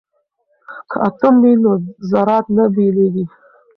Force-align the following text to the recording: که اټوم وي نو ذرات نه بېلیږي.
که 0.89 0.95
اټوم 1.07 1.35
وي 1.43 1.53
نو 1.63 1.71
ذرات 2.09 2.45
نه 2.57 2.65
بېلیږي. 2.73 3.25